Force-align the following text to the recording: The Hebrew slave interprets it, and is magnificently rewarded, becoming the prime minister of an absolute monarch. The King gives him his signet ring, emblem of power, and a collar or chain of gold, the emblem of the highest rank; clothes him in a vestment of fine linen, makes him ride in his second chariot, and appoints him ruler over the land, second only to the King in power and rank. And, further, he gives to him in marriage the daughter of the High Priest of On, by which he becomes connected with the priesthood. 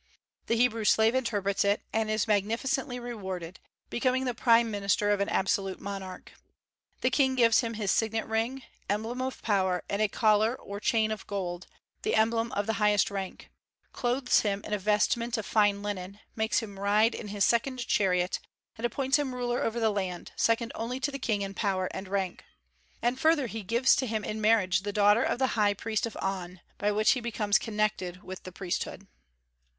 The 0.47 0.55
Hebrew 0.55 0.83
slave 0.83 1.13
interprets 1.13 1.63
it, 1.63 1.83
and 1.93 2.09
is 2.09 2.27
magnificently 2.27 2.99
rewarded, 2.99 3.59
becoming 3.91 4.25
the 4.25 4.33
prime 4.33 4.71
minister 4.71 5.11
of 5.11 5.19
an 5.19 5.29
absolute 5.29 5.79
monarch. 5.79 6.31
The 7.01 7.11
King 7.11 7.35
gives 7.35 7.59
him 7.59 7.75
his 7.75 7.91
signet 7.91 8.25
ring, 8.25 8.63
emblem 8.89 9.21
of 9.21 9.43
power, 9.43 9.83
and 9.87 10.01
a 10.01 10.07
collar 10.07 10.55
or 10.55 10.79
chain 10.79 11.11
of 11.11 11.27
gold, 11.27 11.67
the 12.01 12.15
emblem 12.15 12.51
of 12.53 12.65
the 12.65 12.73
highest 12.81 13.11
rank; 13.11 13.51
clothes 13.93 14.39
him 14.39 14.63
in 14.65 14.73
a 14.73 14.79
vestment 14.79 15.37
of 15.37 15.45
fine 15.45 15.83
linen, 15.83 16.17
makes 16.35 16.61
him 16.61 16.79
ride 16.79 17.13
in 17.13 17.27
his 17.27 17.45
second 17.45 17.85
chariot, 17.85 18.39
and 18.79 18.87
appoints 18.87 19.19
him 19.19 19.35
ruler 19.35 19.61
over 19.61 19.79
the 19.79 19.91
land, 19.91 20.31
second 20.35 20.71
only 20.73 20.99
to 20.99 21.11
the 21.11 21.19
King 21.19 21.43
in 21.43 21.53
power 21.53 21.87
and 21.91 22.07
rank. 22.07 22.43
And, 23.03 23.19
further, 23.19 23.45
he 23.45 23.61
gives 23.61 23.95
to 23.97 24.07
him 24.07 24.23
in 24.23 24.41
marriage 24.41 24.79
the 24.79 24.91
daughter 24.91 25.21
of 25.21 25.37
the 25.37 25.49
High 25.53 25.75
Priest 25.75 26.07
of 26.07 26.17
On, 26.23 26.59
by 26.79 26.91
which 26.91 27.11
he 27.11 27.19
becomes 27.21 27.59
connected 27.59 28.23
with 28.23 28.41
the 28.41 28.51
priesthood. 28.51 29.05